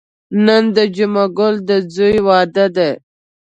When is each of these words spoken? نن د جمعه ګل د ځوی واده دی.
نن 0.45 0.63
د 0.75 0.77
جمعه 0.95 1.25
ګل 1.37 1.55
د 1.69 1.71
ځوی 1.93 2.15
واده 2.27 2.65
دی. 2.77 2.91